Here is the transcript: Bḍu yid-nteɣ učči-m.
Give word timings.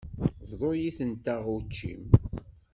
Bḍu 0.49 0.71
yid-nteɣ 0.79 1.43
učči-m. 1.55 2.05